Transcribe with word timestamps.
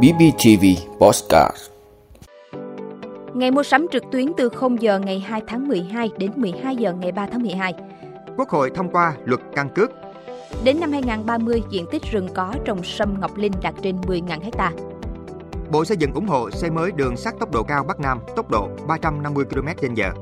BBTV 0.00 0.64
Postcard 0.98 1.56
Ngày 3.34 3.50
mua 3.50 3.62
sắm 3.62 3.86
trực 3.92 4.02
tuyến 4.12 4.32
từ 4.36 4.48
0 4.48 4.82
giờ 4.82 4.98
ngày 4.98 5.20
2 5.20 5.42
tháng 5.46 5.68
12 5.68 6.10
đến 6.18 6.30
12 6.36 6.76
giờ 6.76 6.92
ngày 6.92 7.12
3 7.12 7.26
tháng 7.26 7.42
12. 7.42 7.74
Quốc 8.36 8.48
hội 8.48 8.70
thông 8.74 8.90
qua 8.90 9.14
luật 9.24 9.40
căn 9.56 9.68
cước. 9.68 9.90
Đến 10.64 10.80
năm 10.80 10.92
2030, 10.92 11.62
diện 11.70 11.86
tích 11.90 12.02
rừng 12.12 12.28
có 12.34 12.54
trồng 12.64 12.84
sâm 12.84 13.20
ngọc 13.20 13.36
linh 13.36 13.52
đạt 13.62 13.74
trên 13.82 14.00
10.000 14.00 14.40
ha. 14.58 14.72
Bộ 15.70 15.84
Xây 15.84 15.96
dựng 15.96 16.12
ủng 16.12 16.26
hộ 16.26 16.50
xây 16.50 16.70
mới 16.70 16.92
đường 16.92 17.16
sắt 17.16 17.34
tốc 17.40 17.52
độ 17.52 17.62
cao 17.62 17.84
Bắc 17.84 18.00
Nam, 18.00 18.18
tốc 18.36 18.50
độ 18.50 18.68
350 18.86 19.44
km/h. 19.44 20.12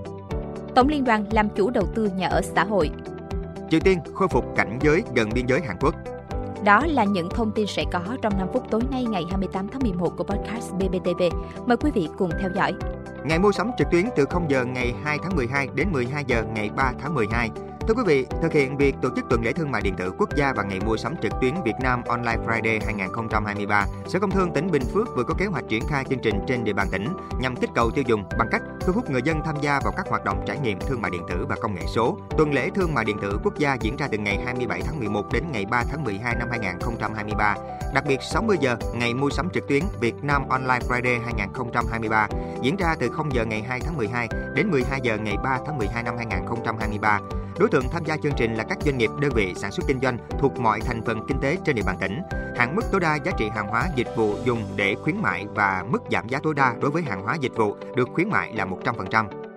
Tổng 0.75 0.89
Liên 0.89 1.05
đoàn 1.05 1.25
làm 1.31 1.49
chủ 1.49 1.71
đầu 1.71 1.87
tư 1.95 2.11
nhà 2.17 2.29
ở 2.29 2.43
xã 2.43 2.65
hội. 2.65 2.91
Triều 3.71 3.81
Tiên 3.81 3.99
khôi 4.15 4.29
phục 4.29 4.45
cảnh 4.57 4.79
giới 4.83 5.03
gần 5.15 5.31
biên 5.35 5.47
giới 5.47 5.61
Hàn 5.61 5.77
Quốc. 5.81 5.95
Đó 6.65 6.87
là 6.87 7.05
những 7.05 7.29
thông 7.29 7.53
tin 7.53 7.67
sẽ 7.67 7.85
có 7.93 8.01
trong 8.23 8.39
5 8.39 8.49
phút 8.53 8.63
tối 8.71 8.81
nay, 8.91 9.05
ngày 9.05 9.25
28 9.31 9.69
tháng 9.69 9.83
11 9.83 10.17
của 10.17 10.25
podcast 10.25 10.73
BBTV. 10.73 11.23
Mời 11.67 11.77
quý 11.77 11.91
vị 11.95 12.09
cùng 12.19 12.31
theo 12.41 12.51
dõi. 12.55 12.73
Ngày 13.25 13.39
mua 13.39 13.53
sắm 13.53 13.71
trực 13.79 13.91
tuyến 13.91 14.05
từ 14.17 14.25
0 14.25 14.51
giờ 14.51 14.65
ngày 14.65 14.95
2 15.05 15.19
tháng 15.23 15.37
12 15.37 15.69
đến 15.75 15.89
12 15.93 16.25
giờ 16.27 16.45
ngày 16.55 16.71
3 16.77 16.93
tháng 17.03 17.15
12. 17.15 17.51
Thưa 17.91 17.97
quý 17.97 18.03
vị, 18.07 18.27
thực 18.43 18.53
hiện 18.53 18.77
việc 18.77 18.95
tổ 19.03 19.09
chức 19.17 19.25
tuần 19.31 19.45
lễ 19.45 19.53
thương 19.53 19.71
mại 19.71 19.83
điện 19.83 19.95
tử 19.97 20.13
quốc 20.19 20.37
gia 20.37 20.53
và 20.53 20.63
ngày 20.63 20.81
mua 20.87 20.97
sắm 20.97 21.15
trực 21.23 21.33
tuyến 21.41 21.55
Việt 21.65 21.75
Nam 21.83 22.03
Online 22.05 22.37
Friday 22.47 22.81
2023, 22.85 23.87
Sở 24.07 24.19
Công 24.19 24.31
Thương 24.31 24.53
tỉnh 24.53 24.71
Bình 24.71 24.83
Phước 24.95 25.17
vừa 25.17 25.23
có 25.23 25.35
kế 25.39 25.47
hoạch 25.47 25.65
triển 25.69 25.83
khai 25.89 26.05
chương 26.11 26.19
trình 26.23 26.35
trên 26.47 26.65
địa 26.65 26.73
bàn 26.73 26.89
tỉnh 26.93 27.09
nhằm 27.41 27.57
kích 27.57 27.71
cầu 27.75 27.91
tiêu 27.91 28.05
dùng 28.07 28.25
bằng 28.39 28.49
cách 28.51 28.63
thu 28.81 28.93
hút 28.93 29.11
người 29.11 29.23
dân 29.25 29.41
tham 29.45 29.55
gia 29.61 29.81
vào 29.81 29.93
các 29.97 30.07
hoạt 30.09 30.25
động 30.25 30.45
trải 30.47 30.59
nghiệm 30.59 30.79
thương 30.81 31.03
mại 31.03 31.11
điện 31.11 31.23
tử 31.29 31.47
và 31.49 31.57
công 31.63 31.75
nghệ 31.75 31.83
số. 31.95 32.19
Tuần 32.39 32.53
lễ 32.53 32.71
thương 32.75 32.95
mại 32.95 33.05
điện 33.05 33.17
tử 33.23 33.39
quốc 33.45 33.59
gia 33.59 33.75
diễn 33.75 33.97
ra 33.97 34.09
từ 34.13 34.19
ngày 34.19 34.39
27 34.45 34.81
tháng 34.83 34.99
11 34.99 35.33
đến 35.33 35.45
ngày 35.53 35.67
3 35.67 35.85
tháng 35.91 36.05
12 36.05 36.35
năm 36.35 36.49
2023. 36.51 37.57
Đặc 37.95 38.05
biệt 38.07 38.19
60 38.33 38.57
giờ 38.61 38.77
ngày 38.95 39.15
mua 39.15 39.31
sắm 39.31 39.49
trực 39.55 39.69
tuyến 39.69 39.83
Việt 40.01 40.15
Nam 40.23 40.49
Online 40.49 40.87
Friday 40.89 41.21
2023 41.25 42.29
diễn 42.63 42.77
ra 42.77 42.95
từ 43.01 43.09
0 43.09 43.35
giờ 43.35 43.45
ngày 43.45 43.63
2 43.63 43.81
tháng 43.81 43.97
12 43.97 44.29
đến 44.55 44.71
12 44.71 45.01
giờ 45.03 45.19
ngày 45.19 45.37
3 45.45 45.59
tháng 45.67 45.79
12 45.79 46.03
năm 46.03 46.17
2023. 46.17 47.21
Đối 47.61 47.69
tượng 47.69 47.80
tham 47.93 48.05
gia 48.05 48.17
chương 48.17 48.33
trình 48.37 48.55
là 48.55 48.65
các 48.65 48.79
doanh 48.85 48.99
nghiệp, 48.99 49.11
đơn 49.21 49.33
vị 49.35 49.55
sản 49.57 49.73
xuất 49.73 49.87
kinh 49.89 50.01
doanh 50.01 50.19
thuộc 50.41 50.59
mọi 50.59 50.81
thành 50.81 51.03
phần 51.07 51.21
kinh 51.29 51.41
tế 51.41 51.57
trên 51.65 51.77
địa 51.77 51.83
bàn 51.87 51.97
tỉnh. 52.01 52.21
Hạn 52.57 52.77
mức 52.77 52.83
tối 52.93 53.01
đa 53.01 53.15
giá 53.15 53.33
trị 53.39 53.49
hàng 53.55 53.69
hóa 53.69 53.89
dịch 53.97 54.09
vụ 54.17 54.35
dùng 54.45 54.65
để 54.77 54.95
khuyến 55.03 55.17
mại 55.23 55.47
và 55.55 55.85
mức 55.89 56.03
giảm 56.13 56.29
giá 56.29 56.39
tối 56.43 56.55
đa 56.55 56.75
đối 56.81 56.91
với 56.91 57.03
hàng 57.03 57.23
hóa 57.23 57.37
dịch 57.41 57.57
vụ 57.57 57.77
được 57.97 58.09
khuyến 58.13 58.29
mại 58.29 58.53
là 58.53 58.65
100%. 58.65 59.50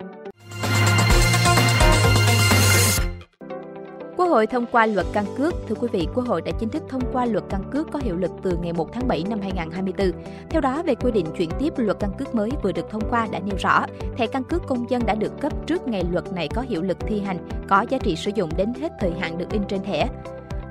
Hội 4.34 4.46
thông 4.46 4.66
qua 4.66 4.86
luật 4.86 5.06
căn 5.12 5.24
cước. 5.38 5.54
Thưa 5.68 5.74
quý 5.74 5.88
vị, 5.92 6.08
Quốc 6.14 6.26
hội 6.26 6.42
đã 6.42 6.52
chính 6.58 6.68
thức 6.68 6.82
thông 6.88 7.02
qua 7.12 7.26
luật 7.26 7.44
căn 7.50 7.62
cước 7.72 7.90
có 7.92 7.98
hiệu 8.02 8.16
lực 8.16 8.30
từ 8.42 8.56
ngày 8.62 8.72
1 8.72 8.92
tháng 8.92 9.08
7 9.08 9.24
năm 9.30 9.40
2024. 9.40 10.22
Theo 10.50 10.60
đó, 10.60 10.82
về 10.82 10.94
quy 10.94 11.10
định 11.10 11.26
chuyển 11.36 11.50
tiếp 11.58 11.72
luật 11.76 11.96
căn 12.00 12.10
cước 12.18 12.34
mới 12.34 12.50
vừa 12.62 12.72
được 12.72 12.90
thông 12.90 13.10
qua 13.10 13.28
đã 13.32 13.40
nêu 13.40 13.56
rõ, 13.58 13.86
thẻ 14.16 14.26
căn 14.26 14.44
cước 14.44 14.62
công 14.66 14.90
dân 14.90 15.06
đã 15.06 15.14
được 15.14 15.40
cấp 15.40 15.52
trước 15.66 15.88
ngày 15.88 16.04
luật 16.10 16.32
này 16.32 16.48
có 16.54 16.62
hiệu 16.62 16.82
lực 16.82 16.96
thi 17.00 17.20
hành, 17.20 17.38
có 17.68 17.86
giá 17.90 17.98
trị 17.98 18.16
sử 18.16 18.30
dụng 18.34 18.50
đến 18.56 18.72
hết 18.80 18.92
thời 19.00 19.12
hạn 19.20 19.38
được 19.38 19.50
in 19.50 19.62
trên 19.68 19.82
thẻ. 19.82 20.08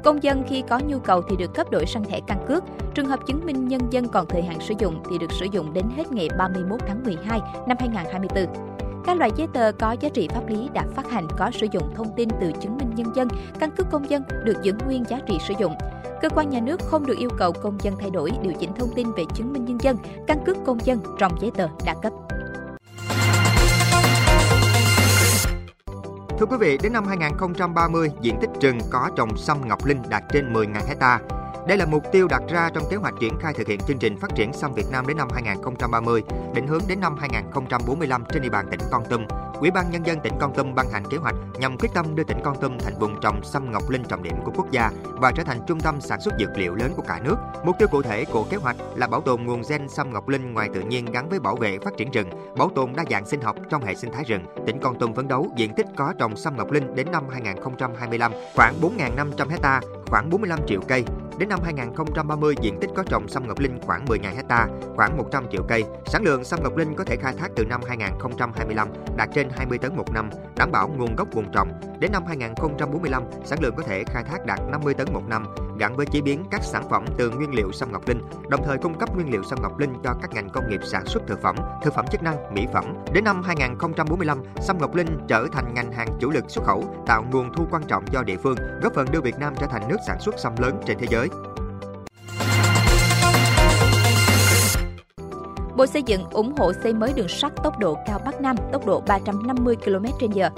Công 0.03 0.23
dân 0.23 0.44
khi 0.47 0.64
có 0.69 0.80
nhu 0.80 1.00
cầu 1.00 1.22
thì 1.30 1.36
được 1.36 1.53
cấp 1.53 1.72
đổi 1.72 1.86
sang 1.86 2.03
thẻ 2.03 2.19
căn 2.28 2.45
cước. 2.47 2.64
Trường 2.95 3.06
hợp 3.06 3.19
chứng 3.28 3.45
minh 3.45 3.67
nhân 3.67 3.81
dân 3.89 4.08
còn 4.08 4.28
thời 4.28 4.41
hạn 4.41 4.59
sử 4.61 4.73
dụng 4.80 5.03
thì 5.09 5.17
được 5.17 5.31
sử 5.31 5.45
dụng 5.52 5.73
đến 5.73 5.86
hết 5.97 6.11
ngày 6.11 6.30
31 6.38 6.80
tháng 6.88 7.03
12 7.03 7.39
năm 7.67 7.78
2024. 7.80 8.72
Các 9.05 9.17
loại 9.17 9.31
giấy 9.35 9.47
tờ 9.53 9.71
có 9.79 9.91
giá 9.91 10.09
trị 10.09 10.27
pháp 10.33 10.47
lý 10.47 10.69
đã 10.73 10.83
phát 10.95 11.11
hành 11.11 11.27
có 11.37 11.51
sử 11.53 11.67
dụng 11.71 11.93
thông 11.95 12.15
tin 12.15 12.29
từ 12.41 12.51
chứng 12.61 12.77
minh 12.77 12.91
nhân 12.95 13.15
dân, 13.15 13.27
căn 13.59 13.71
cước 13.71 13.87
công 13.91 14.09
dân 14.09 14.23
được 14.43 14.63
giữ 14.63 14.73
nguyên 14.85 15.03
giá 15.09 15.19
trị 15.27 15.37
sử 15.47 15.53
dụng. 15.59 15.75
Cơ 16.21 16.29
quan 16.29 16.49
nhà 16.49 16.59
nước 16.59 16.79
không 16.81 17.05
được 17.05 17.17
yêu 17.17 17.29
cầu 17.37 17.51
công 17.51 17.77
dân 17.81 17.95
thay 17.99 18.09
đổi, 18.09 18.31
điều 18.41 18.53
chỉnh 18.59 18.73
thông 18.79 18.89
tin 18.95 19.11
về 19.11 19.23
chứng 19.35 19.53
minh 19.53 19.65
nhân 19.65 19.77
dân, 19.81 19.97
căn 20.27 20.37
cước 20.45 20.57
công 20.65 20.85
dân 20.85 20.99
trong 21.19 21.41
giấy 21.41 21.51
tờ 21.55 21.67
đã 21.85 21.95
cấp. 22.01 22.13
Thưa 26.39 26.45
quý 26.45 26.57
vị, 26.59 26.78
đến 26.83 26.94
năm 26.94 27.05
2030, 27.07 28.11
diện 28.22 28.35
tích 28.41 28.49
rừng 28.61 28.78
có 28.91 29.09
trồng 29.16 29.38
sâm 29.38 29.57
ngọc 29.67 29.85
linh 29.85 30.01
đạt 30.09 30.23
trên 30.33 30.53
10.000 30.53 30.88
hecta. 30.88 31.19
Đây 31.68 31.78
là 31.78 31.85
mục 31.85 32.03
tiêu 32.12 32.28
đặt 32.28 32.41
ra 32.50 32.69
trong 32.74 32.84
kế 32.90 32.96
hoạch 32.96 33.13
triển 33.19 33.40
khai 33.40 33.53
thực 33.53 33.68
hiện 33.68 33.79
chương 33.88 33.97
trình 33.97 34.18
phát 34.18 34.35
triển 34.35 34.53
sâm 34.53 34.74
Việt 34.74 34.85
Nam 34.91 35.07
đến 35.07 35.18
năm 35.18 35.28
2030, 35.34 36.24
định 36.56 36.68
hướng 36.68 36.81
đến 36.88 37.00
năm 37.00 37.18
2045 37.18 38.24
trên 38.34 38.41
địa 38.41 38.50
bàn 38.50 38.66
tỉnh 38.72 38.79
Con 38.91 39.03
Tum. 39.09 39.25
Ủy 39.59 39.72
ban 39.72 39.91
nhân 39.91 40.06
dân 40.06 40.19
tỉnh 40.19 40.34
Con 40.40 40.53
Tum 40.53 40.75
ban 40.75 40.90
hành 40.90 41.03
kế 41.09 41.18
hoạch 41.18 41.35
nhằm 41.59 41.78
quyết 41.78 41.90
tâm 41.94 42.16
đưa 42.16 42.23
tỉnh 42.23 42.38
Con 42.44 42.62
Tum 42.62 42.78
thành 42.79 43.00
vùng 43.00 43.19
trồng 43.22 43.44
sâm 43.44 43.72
ngọc 43.72 43.90
linh 43.90 44.03
trọng 44.03 44.23
điểm 44.23 44.34
của 44.46 44.52
quốc 44.56 44.72
gia 44.72 44.91
và 45.03 45.31
trở 45.31 45.44
thành 45.44 45.59
trung 45.68 45.79
tâm 45.79 46.02
sản 46.02 46.22
xuất 46.22 46.34
dược 46.40 46.57
liệu 46.57 46.75
lớn 46.75 46.94
của 46.96 47.03
cả 47.07 47.19
nước. 47.23 47.35
Mục 47.66 47.75
tiêu 47.79 47.88
cụ 47.91 48.02
thể 48.02 48.25
của 48.25 48.44
kế 48.50 48.57
hoạch 48.57 48.75
là 48.96 49.07
bảo 49.07 49.22
tồn 49.22 49.44
nguồn 49.44 49.62
gen 49.69 49.90
sâm 49.90 50.13
ngọc 50.13 50.29
linh 50.29 50.53
ngoài 50.53 50.69
tự 50.73 50.81
nhiên 50.81 51.06
gắn 51.06 51.29
với 51.29 51.40
bảo 51.40 51.56
vệ 51.56 51.79
phát 51.79 51.94
triển 51.97 52.12
rừng, 52.12 52.29
bảo 52.57 52.69
tồn 52.75 52.94
đa 52.96 53.03
dạng 53.09 53.25
sinh 53.25 53.41
học 53.41 53.56
trong 53.69 53.85
hệ 53.85 53.96
sinh 53.96 54.12
thái 54.12 54.23
rừng. 54.23 54.46
Tỉnh 54.66 54.79
Con 54.79 55.00
Tum 55.00 55.13
phấn 55.13 55.28
đấu 55.28 55.47
diện 55.57 55.72
tích 55.78 55.88
có 55.96 56.13
trồng 56.19 56.35
sâm 56.35 56.57
ngọc 56.57 56.72
linh 56.72 56.96
đến 56.96 57.12
năm 57.12 57.23
2025 57.31 58.31
khoảng 58.56 58.73
4.500 58.81 59.50
hecta, 59.50 59.81
khoảng 60.07 60.29
45 60.29 60.59
triệu 60.68 60.81
cây. 60.88 61.06
Đến 61.38 61.49
năm 61.49 61.59
2030, 61.63 62.55
diện 62.61 62.77
tích 62.81 62.89
có 62.95 63.03
trồng 63.03 63.27
sâm 63.27 63.47
ngọc 63.47 63.59
linh 63.59 63.79
khoảng 63.81 64.05
10.000 64.05 64.35
hecta, 64.35 64.67
khoảng 64.95 65.17
100 65.17 65.45
triệu 65.51 65.63
cây. 65.67 65.83
Sản 66.05 66.23
lượng 66.23 66.44
sâm 66.44 66.63
ngọc 66.63 66.77
linh 66.77 66.95
có 66.95 67.03
thể 67.03 67.16
khai 67.16 67.33
thác 67.38 67.51
từ 67.55 67.66
năm 67.66 67.81
2025 67.88 68.88
đạt 69.17 69.29
trên 69.33 69.49
20 69.55 69.77
tấn 69.77 69.95
một 69.95 70.13
năm, 70.13 70.29
đảm 70.55 70.72
bảo 70.72 70.88
nguồn 70.88 71.16
gốc 71.16 71.27
vùng 71.31 71.51
trồng. 71.51 71.72
Đến 71.99 72.11
năm 72.11 72.23
2045, 72.27 73.23
sản 73.45 73.59
lượng 73.61 73.75
có 73.77 73.83
thể 73.83 74.03
khai 74.03 74.23
thác 74.23 74.45
đạt 74.45 74.59
50 74.72 74.93
tấn 74.93 75.07
một 75.13 75.23
năm, 75.27 75.45
gắn 75.78 75.95
với 75.95 76.06
chế 76.06 76.22
biến 76.22 76.45
các 76.51 76.63
sản 76.63 76.89
phẩm 76.89 77.06
từ 77.17 77.29
nguyên 77.29 77.56
liệu 77.56 77.72
sâm 77.72 77.91
ngọc 77.91 78.07
linh, 78.07 78.22
đồng 78.50 78.61
thời 78.66 78.78
cung 78.78 79.00
cấp 79.00 79.16
nguyên 79.16 79.31
liệu 79.31 79.44
sâm 79.44 79.59
ngọc 79.61 79.79
linh 79.79 79.94
cho 80.03 80.13
các 80.22 80.34
ngành 80.34 80.50
công 80.50 80.69
nghiệp 80.69 80.79
sản 80.91 81.06
xuất 81.06 81.23
thực 81.28 81.41
phẩm, 81.41 81.56
thực 81.84 81.94
phẩm 81.94 82.06
chức 82.11 82.23
năng, 82.23 82.53
mỹ 82.53 82.67
phẩm. 82.73 82.85
Đến 83.13 83.23
năm 83.23 83.44
2045, 83.44 84.44
sâm 84.61 84.78
ngọc 84.78 84.95
linh 84.95 85.17
trở 85.28 85.47
thành 85.53 85.73
ngành 85.73 85.91
hàng 85.91 86.07
chủ 86.19 86.29
lực 86.29 86.44
xuất 86.47 86.66
khẩu, 86.66 86.84
tạo 87.07 87.25
nguồn 87.31 87.53
thu 87.53 87.67
quan 87.72 87.84
trọng 87.88 88.06
cho 88.13 88.23
địa 88.23 88.38
phương, 88.38 88.57
góp 88.81 88.94
phần 88.94 89.07
đưa 89.11 89.22
Việt 89.22 89.39
Nam 89.39 89.53
trở 89.59 89.67
thành 89.67 89.88
nước 89.88 89.97
sản 90.07 90.19
xuất 90.19 90.35
sâm 90.38 90.53
lớn 90.57 90.81
trên 90.85 90.97
thế 91.00 91.07
giới. 91.09 91.29
Bộ 95.75 95.85
Xây 95.85 96.03
dựng 96.03 96.29
ủng 96.31 96.53
hộ 96.57 96.73
xây 96.73 96.94
mới 96.94 97.13
đường 97.13 97.28
sắt 97.28 97.51
tốc 97.63 97.79
độ 97.79 97.97
cao 98.07 98.19
Bắc 98.25 98.41
Nam, 98.41 98.56
tốc 98.72 98.85
độ 98.85 99.03
350 99.07 99.75
km/h. 99.85 100.50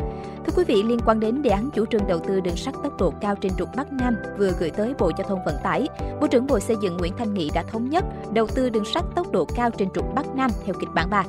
Thưa 0.46 0.54
quý 0.56 0.64
vị, 0.68 0.84
liên 0.84 1.00
quan 1.06 1.20
đến 1.20 1.42
đề 1.42 1.50
án 1.50 1.70
chủ 1.76 1.86
trương 1.86 2.08
đầu 2.08 2.20
tư 2.20 2.40
đường 2.40 2.56
sắt 2.56 2.74
tốc 2.84 2.98
độ 3.00 3.14
cao 3.22 3.36
trên 3.36 3.52
trục 3.58 3.70
Bắc 3.76 3.94
Nam 3.94 4.16
vừa 4.38 4.52
gửi 4.60 4.70
tới 4.70 4.94
Bộ 5.00 5.12
Giao 5.18 5.28
thông 5.28 5.40
Vận 5.46 5.56
tải, 5.64 5.88
Bộ 6.22 6.28
trưởng 6.28 6.48
Bộ 6.48 6.60
Xây 6.60 6.78
dựng 6.82 6.98
Nguyễn 6.98 7.14
Thanh 7.18 7.34
Nghị 7.34 7.50
đã 7.54 7.64
thống 7.64 7.90
nhất 7.90 8.06
đầu 8.34 8.48
tư 8.56 8.70
đường 8.70 8.86
sắt 8.86 9.04
tốc 9.16 9.32
độ 9.32 9.46
cao 9.56 9.70
trên 9.78 9.90
trục 9.96 10.16
Bắc 10.16 10.36
Nam 10.36 10.52
theo 10.66 10.76
kịch 10.80 10.90
bản 10.94 11.10
3. 11.10 11.24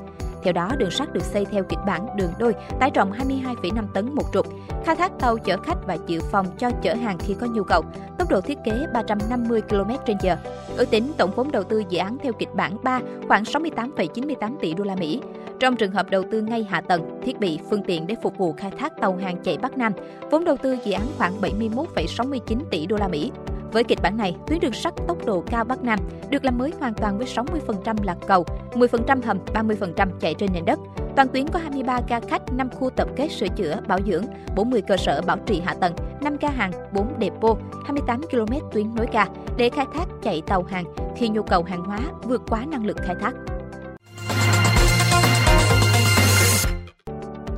Theo 0.46 0.52
đó, 0.52 0.68
đường 0.78 0.90
sắt 0.90 1.12
được 1.12 1.22
xây 1.22 1.44
theo 1.44 1.64
kịch 1.64 1.78
bản 1.86 2.06
đường 2.16 2.30
đôi, 2.38 2.54
tải 2.80 2.90
trọng 2.90 3.12
22,5 3.12 3.86
tấn 3.94 4.14
một 4.14 4.24
trục, 4.32 4.46
khai 4.84 4.96
thác 4.96 5.12
tàu 5.18 5.38
chở 5.38 5.56
khách 5.56 5.86
và 5.86 5.96
dự 6.06 6.20
phòng 6.32 6.46
cho 6.58 6.70
chở 6.82 6.94
hàng 6.94 7.18
khi 7.18 7.34
có 7.40 7.46
nhu 7.46 7.62
cầu, 7.64 7.82
tốc 8.18 8.30
độ 8.30 8.40
thiết 8.40 8.58
kế 8.64 8.86
350 8.94 9.62
km/h. 9.68 10.36
Ước 10.76 10.90
tính 10.90 11.12
tổng 11.16 11.30
vốn 11.36 11.50
đầu 11.50 11.64
tư 11.64 11.82
dự 11.88 11.98
án 11.98 12.18
theo 12.22 12.32
kịch 12.32 12.54
bản 12.54 12.76
3 12.82 13.00
khoảng 13.28 13.42
68,98 13.42 14.56
tỷ 14.60 14.74
đô 14.74 14.84
la 14.84 14.94
Mỹ. 14.94 15.20
Trong 15.60 15.76
trường 15.76 15.92
hợp 15.92 16.10
đầu 16.10 16.22
tư 16.30 16.40
ngay 16.40 16.66
hạ 16.70 16.80
tầng, 16.80 17.20
thiết 17.24 17.40
bị, 17.40 17.58
phương 17.70 17.82
tiện 17.86 18.06
để 18.06 18.14
phục 18.22 18.38
vụ 18.38 18.52
khai 18.52 18.70
thác 18.78 18.92
tàu 19.00 19.16
hàng 19.16 19.36
chạy 19.42 19.58
Bắc 19.58 19.78
Nam, 19.78 19.92
vốn 20.30 20.44
đầu 20.44 20.56
tư 20.56 20.76
dự 20.84 20.92
án 20.92 21.06
khoảng 21.18 21.40
71,69 21.40 22.58
tỷ 22.70 22.86
đô 22.86 22.96
la 22.96 23.08
Mỹ. 23.08 23.30
Với 23.72 23.84
kịch 23.84 23.98
bản 24.02 24.16
này, 24.16 24.36
tuyến 24.46 24.60
đường 24.60 24.72
sắt 24.72 24.94
tốc 25.08 25.26
độ 25.26 25.44
cao 25.46 25.64
Bắc 25.64 25.82
Nam 25.82 25.98
được 26.30 26.44
làm 26.44 26.58
mới 26.58 26.72
hoàn 26.80 26.94
toàn 26.94 27.18
với 27.18 27.26
60% 27.26 27.96
là 28.02 28.16
cầu, 28.26 28.44
10% 28.72 29.22
hầm, 29.22 29.38
30% 29.54 30.08
chạy 30.20 30.34
trên 30.34 30.52
nền 30.52 30.64
đất. 30.64 30.78
Toàn 31.16 31.28
tuyến 31.28 31.48
có 31.48 31.58
23 31.58 32.00
ga 32.08 32.20
khách, 32.20 32.52
5 32.52 32.70
khu 32.70 32.90
tập 32.90 33.08
kết 33.16 33.28
sửa 33.28 33.48
chữa, 33.48 33.80
bảo 33.88 33.98
dưỡng, 34.06 34.24
40 34.56 34.82
cơ 34.88 34.96
sở 34.96 35.22
bảo 35.26 35.36
trì 35.46 35.60
hạ 35.60 35.74
tầng, 35.80 35.94
5 36.20 36.36
ga 36.40 36.50
hàng, 36.50 36.70
4 36.92 37.14
depot, 37.20 37.58
28 37.84 38.22
km 38.22 38.68
tuyến 38.72 38.94
nối 38.94 39.06
ga 39.12 39.24
để 39.56 39.70
khai 39.70 39.86
thác 39.94 40.08
chạy 40.22 40.42
tàu 40.46 40.62
hàng 40.62 40.84
khi 41.16 41.28
nhu 41.28 41.42
cầu 41.42 41.62
hàng 41.62 41.84
hóa 41.84 41.98
vượt 42.22 42.42
quá 42.48 42.64
năng 42.68 42.86
lực 42.86 42.96
khai 43.04 43.14
thác. 43.20 43.34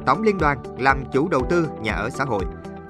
Tổng 0.06 0.22
Liên 0.22 0.38
đoàn 0.38 0.58
làm 0.78 1.04
chủ 1.12 1.28
đầu 1.28 1.42
tư 1.50 1.68
nhà 1.82 1.92
ở 1.92 2.10
xã 2.10 2.24
hội 2.24 2.44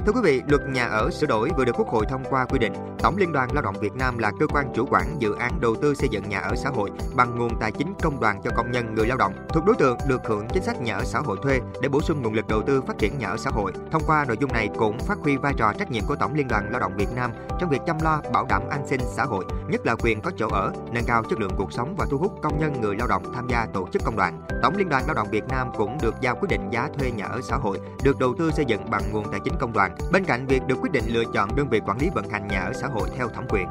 Thưa 0.08 0.12
quý 0.12 0.20
vị, 0.24 0.42
luật 0.48 0.62
nhà 0.68 0.84
ở 0.84 1.10
sửa 1.10 1.26
đổi 1.26 1.50
vừa 1.56 1.64
được 1.64 1.72
Quốc 1.78 1.88
hội 1.88 2.06
thông 2.08 2.24
qua 2.30 2.44
quy 2.44 2.58
định 2.58 2.72
Tổng 3.02 3.16
Liên 3.16 3.32
đoàn 3.32 3.48
Lao 3.52 3.62
động 3.62 3.74
Việt 3.80 3.96
Nam 3.96 4.18
là 4.18 4.32
cơ 4.40 4.46
quan 4.46 4.72
chủ 4.74 4.86
quản 4.90 5.16
dự 5.18 5.34
án 5.34 5.60
đầu 5.60 5.74
tư 5.82 5.94
xây 5.94 6.08
dựng 6.08 6.28
nhà 6.28 6.38
ở 6.38 6.54
xã 6.56 6.70
hội 6.70 6.90
bằng 7.14 7.38
nguồn 7.38 7.58
tài 7.60 7.72
chính 7.72 7.94
công 8.02 8.20
đoàn 8.20 8.40
cho 8.44 8.50
công 8.56 8.70
nhân 8.70 8.94
người 8.94 9.06
lao 9.06 9.16
động 9.16 9.34
thuộc 9.48 9.64
đối 9.64 9.76
tượng 9.76 9.98
được 10.08 10.20
hưởng 10.24 10.48
chính 10.52 10.62
sách 10.62 10.80
nhà 10.80 10.94
ở 10.94 11.04
xã 11.04 11.18
hội 11.18 11.36
thuê 11.42 11.60
để 11.82 11.88
bổ 11.88 12.00
sung 12.00 12.22
nguồn 12.22 12.34
lực 12.34 12.48
đầu 12.48 12.62
tư 12.62 12.82
phát 12.86 12.98
triển 12.98 13.18
nhà 13.18 13.28
ở 13.28 13.36
xã 13.36 13.50
hội. 13.50 13.72
Thông 13.92 14.02
qua 14.06 14.24
nội 14.24 14.36
dung 14.40 14.52
này 14.52 14.70
cũng 14.78 14.98
phát 14.98 15.18
huy 15.18 15.36
vai 15.36 15.54
trò 15.56 15.72
trách 15.78 15.90
nhiệm 15.90 16.04
của 16.06 16.16
Tổng 16.16 16.34
Liên 16.34 16.48
đoàn 16.48 16.68
Lao 16.70 16.80
động 16.80 16.96
Việt 16.96 17.08
Nam 17.14 17.30
trong 17.60 17.70
việc 17.70 17.80
chăm 17.86 17.96
lo 18.02 18.22
bảo 18.32 18.46
đảm 18.48 18.62
an 18.70 18.86
sinh 18.86 19.00
xã 19.16 19.24
hội, 19.24 19.44
nhất 19.68 19.86
là 19.86 19.94
quyền 19.94 20.20
có 20.20 20.30
chỗ 20.36 20.48
ở, 20.48 20.72
nâng 20.92 21.04
cao 21.06 21.22
chất 21.30 21.40
lượng 21.40 21.52
cuộc 21.56 21.72
sống 21.72 21.94
và 21.98 22.06
thu 22.10 22.18
hút 22.18 22.32
công 22.42 22.60
nhân 22.60 22.80
người 22.80 22.96
lao 22.96 23.08
động 23.08 23.22
tham 23.34 23.48
gia 23.48 23.66
tổ 23.66 23.88
chức 23.92 24.02
công 24.04 24.16
đoàn. 24.16 24.42
Tổng 24.62 24.76
Liên 24.76 24.88
đoàn 24.88 25.04
Lao 25.06 25.14
động 25.14 25.28
Việt 25.30 25.44
Nam 25.48 25.68
cũng 25.76 25.98
được 26.02 26.14
giao 26.20 26.36
quyết 26.36 26.48
định 26.48 26.70
giá 26.70 26.88
thuê 26.98 27.10
nhà 27.10 27.24
ở 27.24 27.40
xã 27.42 27.56
hội 27.56 27.80
được 28.02 28.18
đầu 28.18 28.34
tư 28.38 28.50
xây 28.50 28.64
dựng 28.64 28.90
bằng 28.90 29.02
nguồn 29.12 29.30
tài 29.30 29.40
chính 29.44 29.54
công 29.60 29.72
đoàn. 29.72 29.96
Bên 30.12 30.24
cạnh 30.24 30.46
việc 30.46 30.66
được 30.66 30.76
quyết 30.80 30.92
định 30.92 31.04
lựa 31.06 31.24
chọn 31.34 31.56
đơn 31.56 31.68
vị 31.70 31.80
quản 31.86 31.98
lý 31.98 32.10
vận 32.14 32.28
hành 32.28 32.48
nhà 32.48 32.60
ở 32.60 32.72
xã 32.72 32.87
hội 32.88 33.08
theo 33.16 33.28
thẩm 33.28 33.44
quyền. 33.48 33.68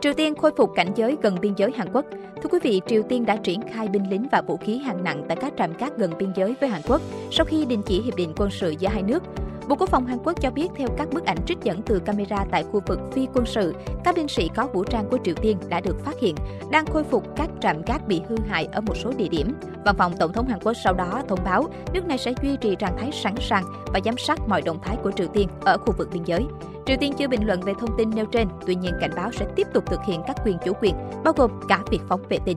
Triều 0.00 0.12
Tiên 0.14 0.34
khôi 0.34 0.50
phục 0.56 0.70
cảnh 0.74 0.92
giới 0.94 1.16
gần 1.22 1.40
biên 1.40 1.54
giới 1.56 1.70
Hàn 1.76 1.88
Quốc. 1.92 2.04
Thưa 2.42 2.48
quý 2.50 2.58
vị, 2.62 2.80
Triều 2.86 3.02
Tiên 3.02 3.26
đã 3.26 3.36
triển 3.36 3.60
khai 3.72 3.88
binh 3.88 4.10
lính 4.10 4.26
và 4.32 4.42
vũ 4.42 4.56
khí 4.56 4.78
hạng 4.78 5.04
nặng 5.04 5.24
tại 5.28 5.36
các 5.40 5.52
trạm 5.58 5.74
cát 5.74 5.96
gần 5.96 6.12
biên 6.18 6.32
giới 6.36 6.54
với 6.60 6.70
Hàn 6.70 6.82
Quốc 6.88 7.02
sau 7.30 7.46
khi 7.46 7.64
đình 7.64 7.82
chỉ 7.86 8.02
hiệp 8.02 8.16
định 8.16 8.32
quân 8.36 8.50
sự 8.50 8.74
giữa 8.78 8.88
hai 8.88 9.02
nước. 9.02 9.22
Bộ 9.68 9.76
Quốc 9.76 9.88
phòng 9.88 10.06
Hàn 10.06 10.18
Quốc 10.24 10.40
cho 10.40 10.50
biết 10.50 10.68
theo 10.76 10.88
các 10.98 11.08
bức 11.12 11.24
ảnh 11.24 11.36
trích 11.46 11.58
dẫn 11.62 11.82
từ 11.82 11.98
camera 11.98 12.44
tại 12.50 12.64
khu 12.64 12.80
vực 12.86 13.00
phi 13.12 13.26
quân 13.34 13.46
sự, 13.46 13.74
các 14.04 14.14
binh 14.14 14.28
sĩ 14.28 14.50
có 14.56 14.66
vũ 14.66 14.84
trang 14.84 15.08
của 15.10 15.18
Triều 15.24 15.34
Tiên 15.34 15.58
đã 15.68 15.80
được 15.80 16.04
phát 16.04 16.20
hiện, 16.20 16.34
đang 16.70 16.86
khôi 16.86 17.04
phục 17.04 17.24
các 17.36 17.50
trạm 17.60 17.82
gác 17.82 18.08
bị 18.08 18.22
hư 18.28 18.36
hại 18.48 18.68
ở 18.72 18.80
một 18.80 18.96
số 18.96 19.12
địa 19.16 19.28
điểm. 19.28 19.54
Văn 19.84 19.94
phòng 19.98 20.12
Tổng 20.18 20.32
thống 20.32 20.48
Hàn 20.48 20.60
Quốc 20.60 20.72
sau 20.84 20.94
đó 20.94 21.22
thông 21.28 21.38
báo 21.44 21.64
nước 21.92 22.06
này 22.06 22.18
sẽ 22.18 22.34
duy 22.42 22.56
trì 22.56 22.76
trạng 22.76 22.96
thái 22.98 23.10
sẵn 23.12 23.34
sàng 23.40 23.64
và 23.86 24.00
giám 24.04 24.18
sát 24.18 24.38
mọi 24.48 24.62
động 24.62 24.78
thái 24.82 24.96
của 25.02 25.10
Triều 25.10 25.26
Tiên 25.26 25.48
ở 25.64 25.78
khu 25.78 25.94
vực 25.98 26.08
biên 26.12 26.24
giới. 26.24 26.46
Triều 26.86 26.96
Tiên 27.00 27.12
chưa 27.18 27.28
bình 27.28 27.46
luận 27.46 27.60
về 27.60 27.72
thông 27.80 27.96
tin 27.98 28.10
nêu 28.10 28.26
trên, 28.26 28.48
tuy 28.66 28.74
nhiên 28.74 28.94
cảnh 29.00 29.10
báo 29.16 29.32
sẽ 29.32 29.46
tiếp 29.56 29.66
tục 29.74 29.86
thực 29.86 30.00
hiện 30.06 30.22
các 30.26 30.36
quyền 30.44 30.58
chủ 30.64 30.72
quyền, 30.80 30.94
bao 31.24 31.34
gồm 31.36 31.50
cả 31.68 31.80
việc 31.90 32.00
phóng 32.08 32.22
vệ 32.28 32.38
tinh. 32.44 32.56